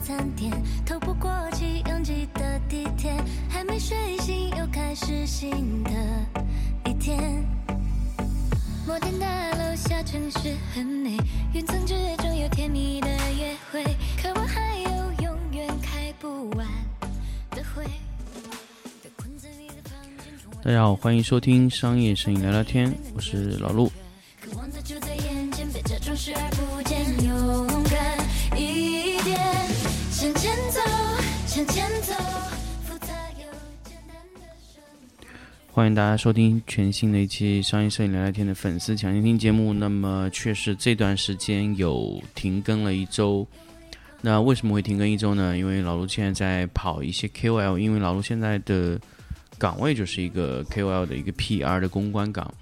[0.00, 0.50] 餐店，
[0.86, 3.12] 透不过气拥挤的地铁，
[3.48, 5.90] 还没睡醒又开始新的
[6.86, 7.44] 一天。
[8.86, 11.16] 摩天大楼下城市很美，
[11.54, 13.84] 云层之中有甜蜜的约会，
[14.20, 16.66] 可我还有永远开不完
[17.50, 17.84] 的会。
[19.02, 23.90] 在困在你的房间中大家好，欢迎收听商业摄影聊聊天，我是老陆。
[35.74, 39.72] 欢迎大家收听全新的一期商业摄影聊聊天的粉丝抢先听节目。
[39.72, 43.46] 那么，确实这段时间有停更了一周。
[44.20, 45.56] 那为什么会停更一周呢？
[45.56, 49.00] 因为老卢现在在跑一些 KOL，因为老卢现在的
[49.56, 52.52] 岗位就是一个 KOL 的一个 PR 的公关岗，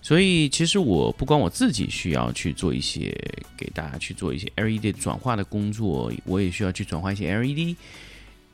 [0.00, 3.12] 所以其实我不光我自己需要去做一些
[3.56, 7.74] 给大家去做一些 LED 转化的工作，我也需要去转化一些 LED。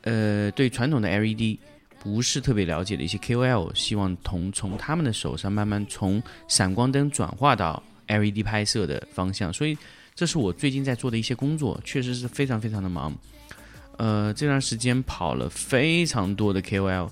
[0.01, 1.59] 呃，对传统的 LED
[2.03, 9.77] 不是特别了解的一些 KOL，希望从从他们的手上慢慢从闪光灯转化到 LED 拍摄的方向，所以
[10.15, 13.15] 这是我最近在做的一些工作，确实是非常非常的忙。
[13.97, 17.07] 呃，这段时间跑了非常多的 KOL，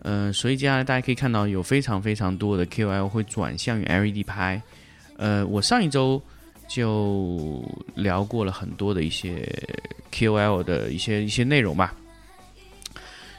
[0.00, 4.62] 呃，所以接下来大家可以看到有非常非常多的 KOL 会转向于 LED 拍。
[5.18, 6.20] 呃，我上一周
[6.66, 7.62] 就
[7.94, 9.46] 聊过了很多的一些
[10.10, 11.94] KOL 的一些一些内容吧。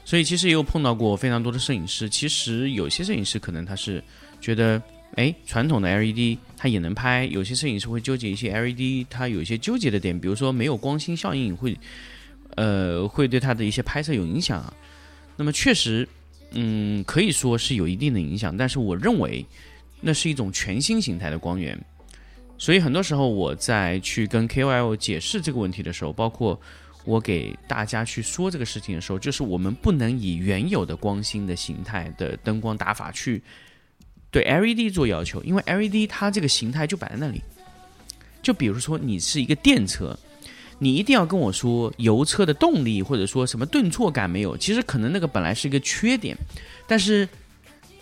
[0.06, 2.10] 所以其实也有碰到过非常多的摄影师。
[2.10, 4.04] 其实有些摄影师可能他是
[4.42, 4.82] 觉得，
[5.16, 11.78] 哎，传统的 LED 它也能拍；有些摄影师会纠结一些 LED，它有一些纠结的点，比如说没有光心效应会，
[12.56, 14.74] 呃，会对它的一些拍摄有影响。
[15.36, 16.08] 那么确实，
[16.52, 18.56] 嗯，可以说是有一定的影响。
[18.56, 19.46] 但是我认为，
[20.02, 21.80] 那是一种全新形态的光源。
[22.58, 26.60] 所以很多时候我在去跟 KOL 解释这个问题的时候，包括
[27.06, 33.42] 我给大家去说这个事情的时候，就是我们不能以原有的光芯的形态的灯光打法去
[34.32, 37.42] 对 LED 做要求，因为 LED 它这个形态就摆在那里。
[38.42, 40.18] 就比如说你是一个电车，
[40.80, 46.38] 你一定要跟我说油车的动力或者说什么顿挫感没有，其实可能那个本来是一个缺点，
[46.88, 47.28] 但是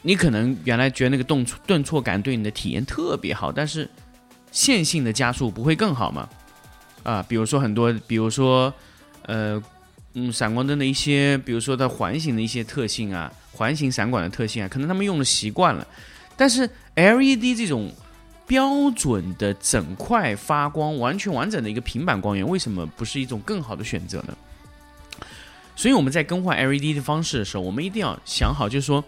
[0.01, 3.87] 你可能原来觉得那个顿顿挫感对你的体验特别好，但是
[4.51, 6.27] 线性的加速不会更好吗？
[7.03, 8.73] 啊，比如说很多，比如说，
[9.23, 9.61] 呃，
[10.13, 15.87] 嗯，闪光灯的一些，比如说它环形的一些特性啊，环形闪管的特性啊，可能他们用的习惯了，
[16.35, 17.91] 但是 LED 这种
[18.47, 24.37] 标准的整块发光、完全完整的一个平板光源，为什么不是一种更好的选择呢？
[25.75, 29.03] 所以我们在更换 LED 的方式的时候，我们一定要想好，就是说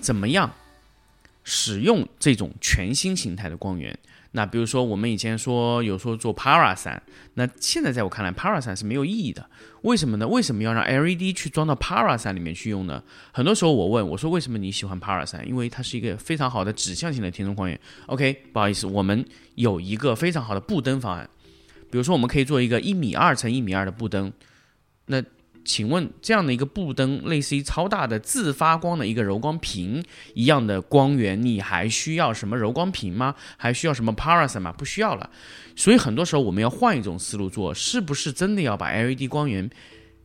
[0.00, 0.52] 怎么样
[1.42, 3.98] 使用这种全新形态的光源。
[4.36, 7.00] 那比如说，我们以前说有说做 Para 伞，
[7.34, 9.48] 那现在在我看来，Para 伞是没有意义的。
[9.82, 10.26] 为什么呢？
[10.26, 13.00] 为什么要让 LED 去装到 Para 伞里面去用呢？
[13.32, 15.46] 很多时候我问我说，为什么你喜欢 Para 伞？
[15.46, 17.78] 因为它是一个非常好的指向性的填充光源。
[18.06, 19.24] OK，不好意思，我们
[19.54, 21.30] 有一个非常好的布灯方案。
[21.88, 24.32] 比如说，我们可以做一个一米二乘一米二的布灯。
[25.06, 25.22] 那
[25.64, 30.04] 请问这样的一个布灯，类似于超大的自发光的一个柔光屏
[30.34, 33.34] 一样的光源，你还需要什么柔光屏吗？
[33.56, 34.72] 还需要什么 Paras 吗？
[34.72, 35.30] 不需要了。
[35.74, 39.68] 所以很多时候我们要换一种思路做，是不是真的要把 LED 光源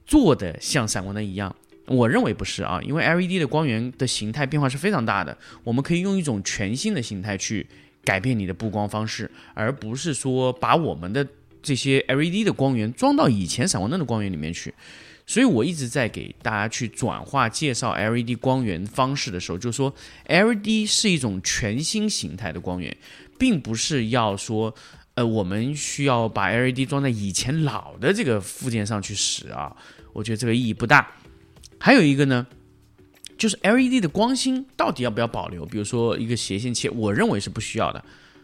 [0.05, 1.55] 做的像闪光灯一样？
[1.85, 7.65] 我认为不是啊，因为 LED 的光源的形态变化是非常大的，我们可以用一种全新的形态去
[8.03, 11.25] 改变你的布光方式，而不是说把我们的
[11.63, 14.71] 这些 LED 的光源装到以前闪光灯的光源里面去。
[15.29, 19.93] 所以我一直在给大家去转化介绍 LED 光源方式的时候，就说
[20.25, 22.97] LED 是一种全新形态的光源，
[23.37, 24.73] 并不是要说，
[25.13, 29.77] 呃，我们需要把 LED 装在以前老的这个附件上去使啊。
[30.13, 31.07] 我觉得这个意义不大。
[31.79, 32.47] 还有一个呢，
[33.37, 35.63] 就是 LED 的光芯到底要不要保留？
[35.63, 38.03] 比如说一个斜线切，我认为是不需要的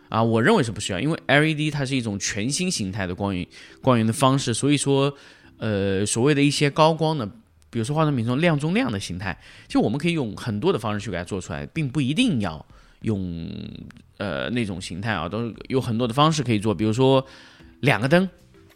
[0.09, 3.47] 啊，我认为是不需要，因为 LED 它是一种全新形态的光源
[3.81, 5.17] 光源的方式，所以说。
[5.57, 7.25] 呃，所谓的一些高光的，
[7.69, 9.37] 比如说化妆品中亮中亮的形态，
[9.67, 12.65] 其实我们可以用很多的方式去给它做出来，并不一定要
[13.01, 13.47] 用
[14.17, 17.25] 呃那种形态啊，都有很多的方式可以做，比如说
[17.79, 18.27] 两个灯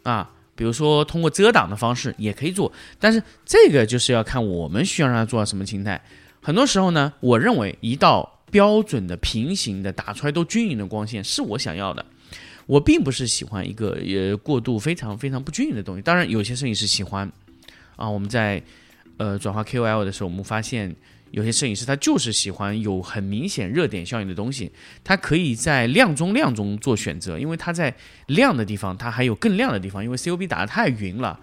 [0.02, 6.02] 啊，比如说通过遮挡的方式也可以做，但是这个就是要看我们需要让它做到什么形态。
[6.42, 12.04] 很多时候呢，我认为一道标准的平行的打出来都均匀的光线是我想要的。
[12.70, 17.28] 我并不是喜欢一个呃过度非常非常不均匀的东西，当然有些摄影师喜欢，
[17.96, 18.62] 啊，我们在
[19.16, 20.94] 呃转化 KOL 的时候，我们发现
[21.32, 24.70] 有些摄影师他就是喜欢有很明显热点效应的东西，
[25.02, 27.92] 他可以在亮中亮中做选择，因为他在
[28.28, 31.40] 亮的地方，它还有更亮的地方，因为 COB 打的太匀了。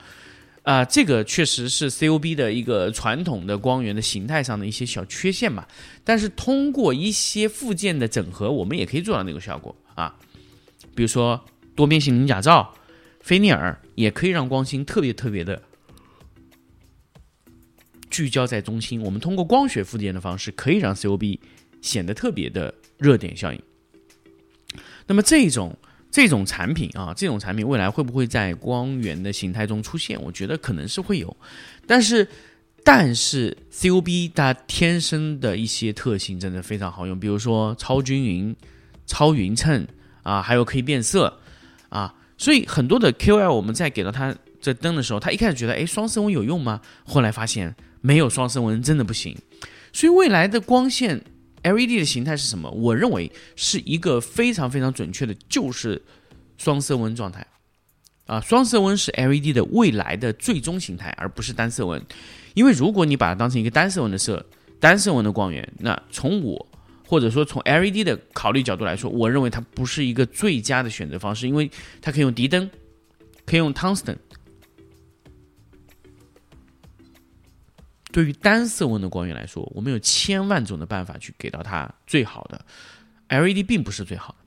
[0.63, 5.65] 啊，这个确实是 COB 的一个传统的光源的形态上的一些小缺陷嘛。
[6.05, 10.15] 但是通过一些附件的整合，我们也可以做到那个效果啊。
[10.97, 11.39] 比如说
[11.75, 12.73] 多边形鳞甲罩、
[13.21, 15.61] 菲涅尔，也可以让光芯特别特别的
[18.09, 18.99] 聚焦在中心。
[19.03, 21.39] 我们通过光学附件的方式，可以让 COB
[21.81, 23.61] 显得特别的热点效应。
[25.05, 25.77] 那么这种。
[26.09, 30.19] 这种产品啊，这种产品未来会不会在光源的形态中出现？
[30.23, 31.37] 我觉得可能是会有，
[31.85, 32.25] 但是，
[32.83, 38.55] 但是 COB 它天生的一些特性真的非常好用，比如说超均匀、
[39.05, 39.85] 超匀称
[40.27, 41.39] 啊，还有可以变色
[41.87, 46.81] 啊，所以很多的 QL 我们在给到它这灯的时候，他一开始觉得哎双色温有用吗？
[47.05, 49.37] 后来发现没有双色温真的不行，
[49.93, 51.23] 所以未来的光线。
[51.63, 52.69] LED 的形态是什么？
[52.69, 56.01] 我认为是一个非常非常准确的，就是
[56.57, 57.45] 双色温状态
[58.25, 58.39] 啊。
[58.39, 62.01] 双色温是 LED 的未来的最终形态，而不是单色温。
[62.53, 64.45] 因为如果你把它当成一个单色温的色、
[64.79, 66.65] 单色温的光源，那从我
[67.07, 71.71] 或者说从 LED 的考虑角度来说，我认为它不是一个最佳的选择方式，因为
[72.01, 72.69] 它可以用迪灯，
[73.45, 74.17] 可以用 Tungsten。
[78.11, 82.65] 对于单色温的光源来说，我们有千万种的办法去给到它最好的。
[83.29, 84.45] LED 并不是最好的。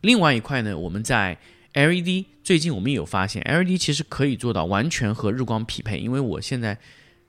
[0.00, 1.38] 另外一块呢，我们在
[1.74, 5.98] LED 最近我们也有发现，LED 其实可以做到完全和日光匹配。
[5.98, 6.76] 因为我现在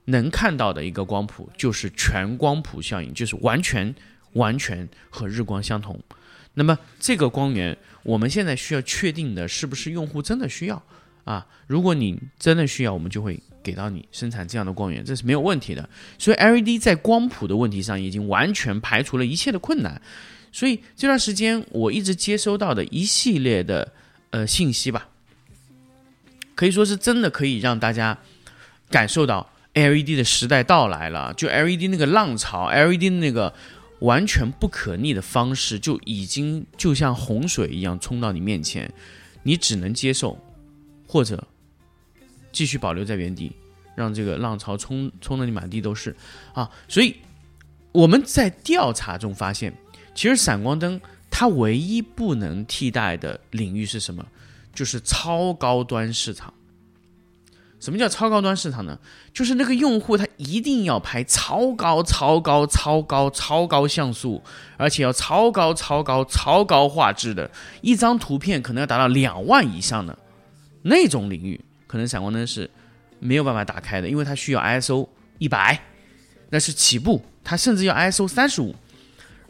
[0.06, 3.94] 能看到的一个光谱就是全光谱效应，就是完全
[4.32, 5.98] 完全和日光相同。
[6.54, 10.82] 那么这个光源，我们现在需要确定的是不是用户真的需要
[11.24, 11.46] 啊？
[11.66, 13.40] 如果你真的需要，我们就会。
[13.64, 15.88] 给到你生产这样的光源，这是没有问题的。
[16.18, 20.02] 所以 LED 在光谱的问题上已经完全排除了一切的困难。
[20.50, 23.92] 所以这段时间我一直接收到的一系列的
[24.30, 25.08] 呃信息吧，
[26.56, 28.18] 可以说是真的可以让大家
[28.90, 31.32] 感受到 LED 的时代到来了。
[31.34, 33.54] 就 LED 那个浪潮，LED 那个
[34.00, 38.92] 完全不可逆的方式，就已经就像洪水一样冲到你面前，
[39.42, 40.38] 你只能接受
[41.06, 41.46] 或者。
[42.54, 43.50] 继续保留在原地，
[43.94, 46.14] 让这个浪潮冲冲的你满地都是
[46.52, 46.70] 啊！
[46.86, 47.16] 所以
[47.92, 49.72] 我们在调查中发现，
[50.14, 54.22] 其实闪光灯它唯一不能替代的领域是什么？
[54.74, 56.52] 就是超高端市场。
[57.82, 58.96] 什么叫超高端市场呢？
[59.34, 64.40] 就是那个用户他一定要拍超高、超高、超高、超高像素，
[64.76, 67.50] 而且要超高、超高、超高画质的
[67.80, 70.16] 一张图片，可能要达到两万以上的
[70.82, 71.60] 那种领域。
[71.88, 72.70] 可能闪光灯是
[73.18, 75.08] 没有办法打开的，因为它需要 ISO
[75.38, 75.82] 一百，
[76.50, 78.72] 那是起步，它甚至要 ISO 三十五。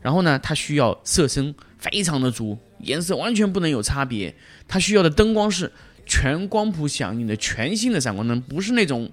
[0.01, 4.35] 然后呢，它需要色深非常的足，颜色完全不能有差别。
[4.67, 5.71] 它需要的灯光是
[6.07, 9.11] 全光谱响应的全新的闪光灯，不是那种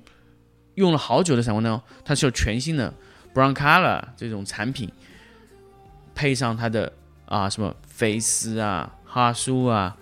[0.75, 2.93] 用了好久的闪光灯哦，它是有全新的
[3.33, 4.91] Brown Color 这种产品，
[6.15, 6.91] 配上它的
[7.25, 9.97] 啊什么菲斯啊、哈苏啊。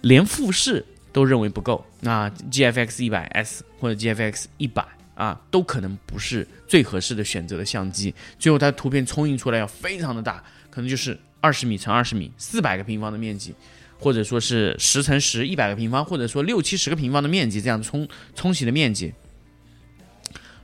[0.00, 8.14] 连富士都认为不够，那 GFX 一百 S 或者 GFX 一百啊，都可能不是最合适的选择的相机。
[8.38, 13.54] 最后它图片冲印出来要非常的大，可能就是二十米乘二十米，四百个平方的面积，
[13.98, 19.12] 或者说是十乘十，一百个平方，或者说六七十个平方的面积，这样冲冲洗的面积，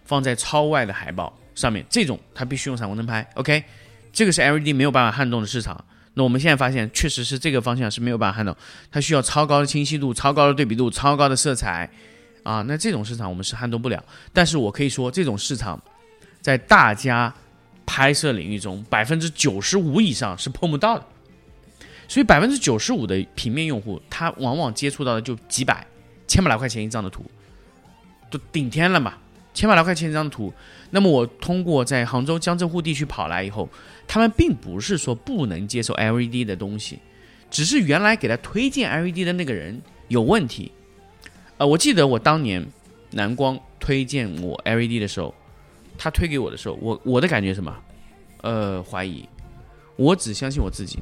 [0.04, 3.28] 放在超外的海报上面，这种它必须用闪光灯拍。
[3.34, 3.62] OK，
[4.12, 5.84] 这个是 LED 没有办法撼动的市场。
[6.16, 8.56] 那我们现在发现，确实是这个方向是没有办法撼动，
[8.90, 11.90] 它需要超高的清晰度、超高的对比度、超高的色彩，
[12.44, 14.00] 啊，那这种市场我们是撼动不了。
[14.32, 15.82] 但是我可以说，这种市场
[16.40, 17.34] 在大家
[17.86, 21.06] 拍摄领域中，百分之九十五以上是碰不到的。
[22.06, 25.86] 所以百分之九十五的平面用户，他往往接触到的就几百、
[26.26, 27.24] 千把来块钱一张的图，
[28.30, 29.14] 都顶天了嘛。
[29.54, 30.52] 千把来块钱一张图，
[30.90, 33.68] 那么我通过在杭州江浙沪地区跑来以后，
[34.04, 36.98] 他们并不是说不能接受 LED 的东西，
[37.52, 40.72] 只是原来给他推荐 LED 的那个人有问题。
[41.56, 42.66] 呃，我记得我当年
[43.12, 45.32] 蓝光推荐我 LED 的时候，
[45.96, 47.76] 他推给我的时候，我我的感觉什么？
[48.42, 49.28] 呃，怀疑。
[49.96, 50.98] 我只相信我自己，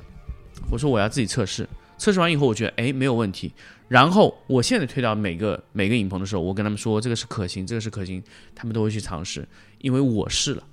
[0.71, 1.69] 我说我要自己测试。
[1.99, 3.53] 测试完以后，我觉得哎没有问题。
[3.89, 8.23] 然后我现在推到每个每个影棚的时候，我跟他们说这个是可行，这个是可行，
[8.55, 9.47] 他们都会去尝试，
[9.79, 10.65] 因为我试了，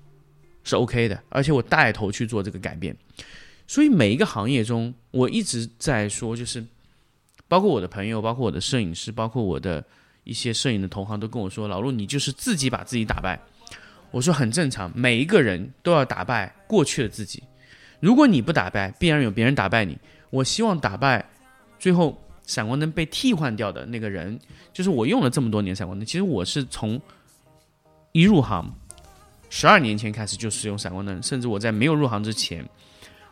[0.64, 2.96] 是 OK 的，而且我带头去做这个改变。
[3.68, 6.64] 所以每一个行业中，我一直在说，就是
[7.48, 9.86] 包括我的朋友，包括我的摄影师，包括我的
[10.24, 13.40] 一些摄影的同行都跟我说：“老陆，你就是自己把自己打败。”
[14.12, 17.44] 我说很正常，每一个人都要打败过去的自己。
[18.00, 19.98] 如果你不打败，必然有别人打败你。
[20.30, 21.24] 我希望打败
[21.78, 24.40] 最后闪光灯被替换掉的那个人，
[24.72, 26.06] 就是我用了这么多年闪光灯。
[26.06, 27.00] 其实我是从
[28.12, 28.74] 一入行
[29.50, 32.64] 十二年前开始就使用闪光灯，甚至我在没有入行之前，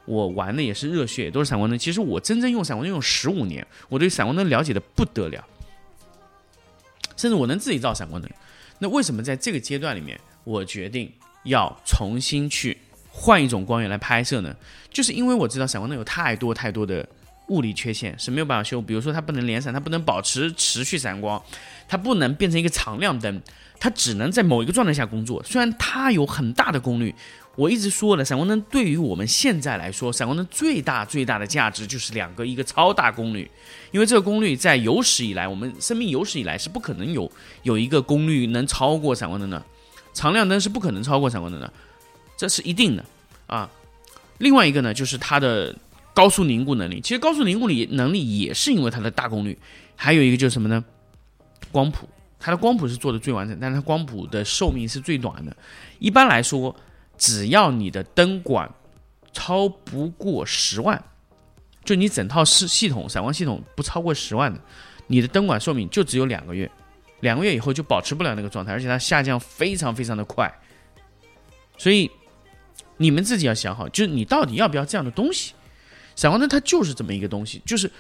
[0.05, 1.77] 我玩的也是热血，都是闪光灯。
[1.77, 5.45] 其实我真正用闪光灯用十五年，我对闪光灯了解的不得了，
[7.15, 8.29] 甚至我能自己造闪光灯。
[8.79, 11.11] 那为什么在这个阶段里面，我决定
[11.43, 12.77] 要重新去
[13.11, 14.55] 换一种光源来拍摄呢？
[14.89, 17.05] 就是因为我知道闪光灯有太多太多的
[17.49, 21.41] 物理缺陷是没有办法修，比如说它不能连闪，它不能保持持续闪光，
[21.89, 23.41] 它不能变成一个常亮灯，
[23.77, 25.43] 它只能在某一个状态下工作。
[25.43, 27.13] 虽然它有很大的功率。
[27.57, 33.49] 我一直说了，闪光灯对于我们现在来说，闪光灯最大最大的价值就是两个，一个超大功率，
[33.89, 37.31] 因为这个功率在有史以来，我们生命有史以来是不可能有
[37.63, 39.65] 有一个功率能超过闪光灯的，
[40.17, 41.71] 常亮灯是不可能超过闪光灯的，
[42.35, 43.05] 这是一定的
[43.45, 43.69] 啊。
[44.39, 45.75] 另外一个呢，就是它的
[46.13, 49.57] 高速凝固能力，其实高速凝固力能力也是因为它的大功率，
[49.95, 50.83] 还有一个就是什么呢？
[51.71, 52.09] 光谱，
[52.39, 55.55] 它的光谱是做的最完整，但是它光谱的寿命是最短的，
[55.99, 56.75] 一般来说。
[57.19, 58.71] 只要你的灯管
[59.33, 61.03] 超不过十万，
[61.83, 64.59] 就你整套系系统闪光系统不超过十万的，
[65.07, 66.69] 你的灯管寿命就只有两个月，
[67.19, 70.53] 两个月以后就保持不了那个状态，而且它下降非常非常的快。
[71.77, 72.09] 所以
[72.97, 75.53] 你们自己要想好，就是你到底要不要这样的东西？
[76.15, 77.91] 闪光灯它就是这么一个东西，就是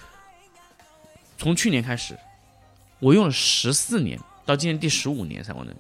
[1.37, 2.17] 从去年开始，
[2.99, 5.75] 我用了十四年，到今年第十五年闪光灯。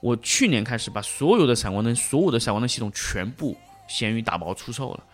[0.00, 3.56] 我去年开始把所有的闪光灯、所有的闪光灯系统全部
[3.88, 5.04] 闲鱼打包出售了，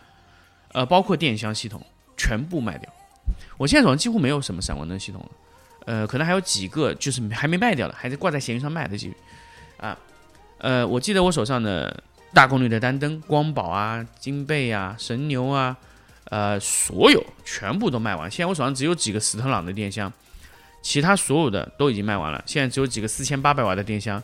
[0.73, 1.81] 呃，包括电箱系统
[2.17, 2.93] 全部卖掉。
[3.57, 5.31] 我现在手上几乎没有什么闪光灯系统了，
[5.85, 9.13] 呃，可能还有几个就是还没卖掉的，还在挂在闲鱼上卖的几
[9.77, 9.97] 啊。
[10.59, 15.77] 呃，我记得我手上的大功率的单灯，光宝啊、金贝啊、神牛啊，
[16.31, 18.31] 呃，所有全部都卖完。
[18.31, 20.11] 现在我手上只有几个斯特朗的电箱，
[20.81, 22.43] 其他所有的都已经卖完了。
[22.47, 24.23] 现在只有几个四千八百瓦的电箱。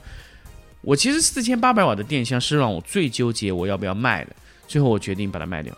[0.83, 4.35] 我其实四千八百瓦的电箱是让我最纠结我要不要卖的，
[4.67, 5.77] 最后我决定把它卖掉。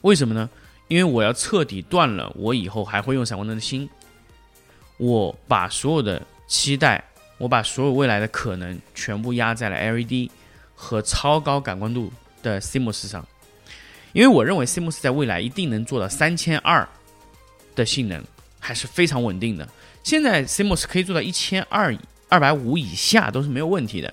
[0.00, 0.50] 为什么呢？
[0.88, 3.88] 因为我要彻底断了我以后还会用闪光灯的心。
[4.96, 7.02] 我把所有的期待，
[7.38, 10.30] 我把所有未来的可能全部压在了 LED
[10.74, 13.26] 和超高感光度的 CMOS 上，
[14.12, 16.88] 因为我认为 CMOS 在未来一定能做到三千二
[17.74, 18.22] 的性能，
[18.60, 19.68] 还是非常稳定的。
[20.02, 21.96] 现在 CMOS 可以做到一千二。
[22.30, 24.12] 二百五以下都是没有问题的，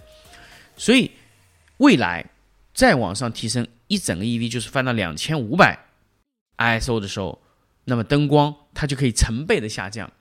[0.77, 1.09] 所以
[1.77, 2.23] 未来
[2.71, 5.79] 再往上提升一整个 EV，就是翻到两千五百
[6.57, 7.41] ISO 的时候，
[7.85, 10.11] 那么灯光它就可以成倍的下降。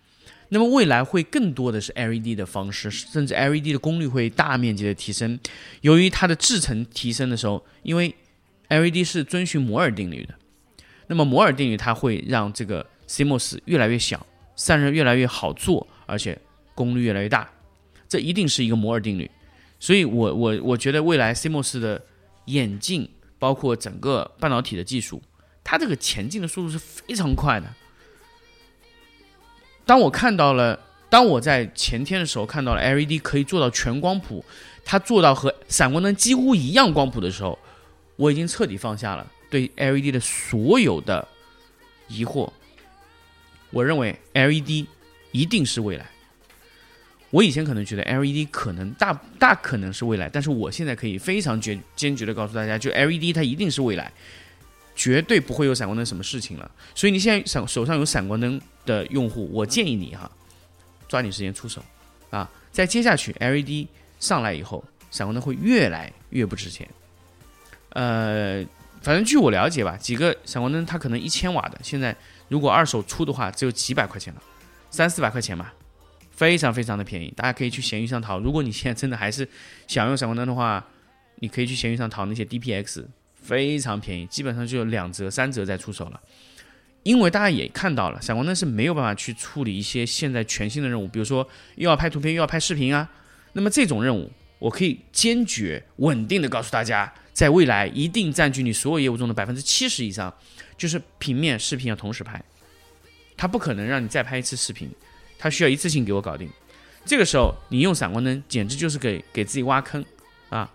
[0.50, 5.38] 那么未来会更多的是 LED 的方式，甚至 LED 的功率会大面积的提升。
[5.80, 8.14] 由于它的制程提升的时候，因为
[8.69, 10.35] LED 是遵循摩尔定律的，
[11.07, 14.26] 那么摩尔定律它会让这个 CMOS 越来越小，
[14.57, 16.38] 散热越来越好做，而且
[16.75, 17.49] 功率越来越大。
[18.09, 19.30] 这一定是一个摩尔定律，
[19.78, 22.04] 所以我我我觉得未来 CMOS 的
[22.47, 25.23] 演进，包括整个半导体的技术，
[25.62, 27.73] 它这个前进的速度是非常快的。
[29.87, 34.44] 当我看到了，当我在前天的时候看到了 LED 可以做到全光谱，
[34.84, 37.58] 它做到和闪光灯几乎一样光谱的时候，
[38.16, 41.26] 我已经彻底放下了对 LED 的所有的
[42.08, 42.50] 疑惑。
[43.70, 44.87] 我认为 LED
[45.32, 46.06] 一定是未来。
[47.30, 54.12] 我以前可能觉得 LED 可能大大可能是未来，但是我现在可以非常决坚决的告诉大家，就 LED 它一定是未来，
[55.00, 56.71] 绝对不会有闪光灯什么事情了。
[56.95, 60.30] 所以你现在手手上有闪光灯的用户，我建议你哈，
[61.09, 61.83] 抓紧时间出手
[62.28, 62.50] 啊！
[62.71, 63.87] 再接下去 LED
[64.19, 66.87] 上来以后，闪光灯会越来越不值钱。
[67.95, 68.62] 呃，
[69.00, 72.14] 反正据我了解吧，几个闪光灯它可能一千瓦的，现在
[72.49, 74.42] 如果二手出的话，只有几百块钱了，
[74.90, 75.73] 三四百块钱吧。
[76.30, 78.38] 非常非常的便宜，大家可以去闲鱼上淘。
[78.38, 79.47] 如果你现在真的还是
[79.87, 80.83] 想用闪光灯的话，
[81.37, 83.04] 你可以去闲鱼上淘那些 DPX，
[83.42, 86.20] 非常便宜，基本上就有两折、三折在出手了。
[87.02, 93.11] 因为大家也看到了，闪光灯是没有办法去处理一些现在全新的任务，比如说又要拍图片又要拍视频啊。
[93.54, 100.32] 那么这种任务，我可以坚决稳定的告诉大家，在未来一定占据你所有业务中的百分之七十以上，
[100.76, 102.42] 就是平面、视频要同时拍，
[103.37, 104.90] 它不可能让你再拍一次视频。
[105.38, 106.47] 它需要一次性给我搞定，
[107.06, 110.04] 这个时候你用闪光灯简直就是给给自己挖坑
[110.50, 110.70] 啊！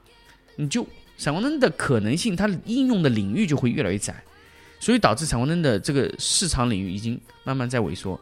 [0.55, 4.23] 你就闪光灯的可能性，它应用的领域就会越来越窄，
[4.79, 8.19] 所以导致闪光灯的这个市场领域已经慢慢在萎缩，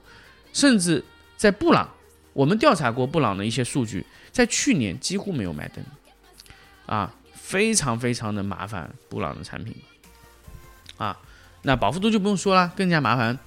[0.52, 1.04] 甚至
[1.36, 1.90] 在布朗
[2.34, 5.84] 我们调查过布朗的一些数据，在去年几乎没有卖灯，
[6.86, 8.90] 啊，非常非常的麻烦。
[9.10, 9.76] 布朗的产品，
[10.98, 11.18] 啊，
[11.64, 13.38] 那保富图就不用说了，更加麻烦。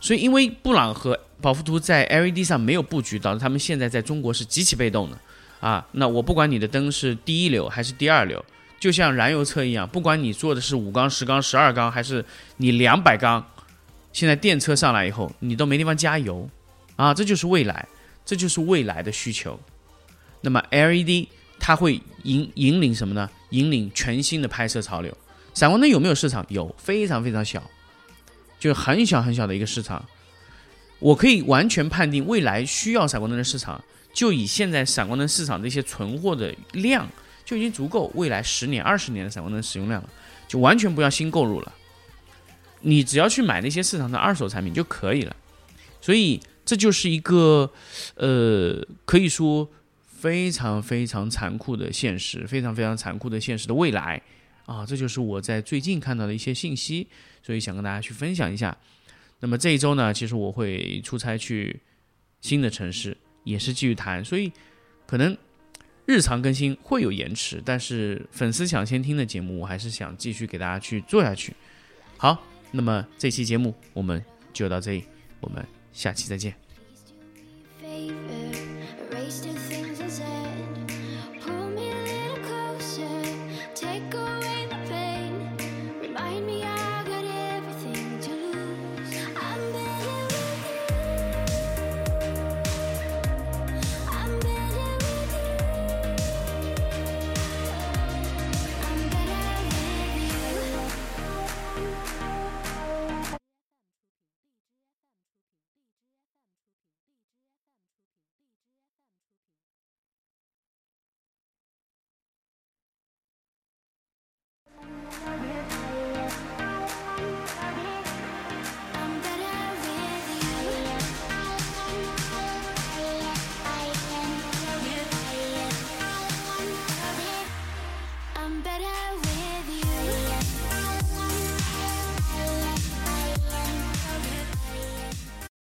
[0.00, 5.18] 所以，因为布朗和保富图在 LED 上没有布局，导致他们现在在中国是极其被动的。
[5.58, 8.44] 啊，那我不管你的灯是第一流还是第二流，
[8.78, 12.24] 就像燃油车一样，不管你做的是五缸、十缸、十二缸，还是
[12.58, 13.44] 你两百缸，
[14.12, 16.48] 现在电车上来以后，你都没地方加油，
[16.96, 17.86] 啊，这就是未来，
[18.24, 19.58] 这就是未来的需求。
[20.40, 21.26] 那么 LED
[21.58, 23.28] 它会引引领什么呢？
[23.50, 25.16] 引领全新的拍摄潮流。
[25.54, 26.46] 闪光灯有没有市场？
[26.48, 27.62] 有，非常非常小，
[28.60, 30.04] 就很小很小的一个市场。
[31.00, 33.82] 我可以完全判定未来需要闪光灯的市场。
[34.12, 37.06] 就以现在闪光灯市场这些存货的量，
[37.48, 40.10] 就已经足够未来十年、二十年的闪光灯使用量了，
[40.46, 41.74] 就完全不要新购入了。
[42.82, 45.34] 你只要去买那些市场的二手产品就可以了。
[45.98, 47.72] 所以这就是一个，
[48.16, 49.66] 呃，可以说
[50.04, 54.20] 非常非常残酷的现实，非常非常残酷的现实的未来
[54.66, 54.84] 啊！
[54.84, 57.08] 这就是我在最近看到的一些信息，
[57.42, 58.76] 所以想跟大家去分享一下。
[59.40, 61.80] 那么这一周呢，其实我会出差去
[62.42, 63.16] 新的城市。
[63.44, 64.52] 也是继续谈，所以
[65.06, 65.34] 可能
[66.08, 71.54] 日常更新会有延迟，但是粉丝想先听的节目，我还是想继续给大家去做下去。
[72.16, 74.24] 好，那么这期节目我们
[74.54, 75.04] 就到这里，
[75.40, 75.62] 我们
[75.92, 76.67] 下期再见。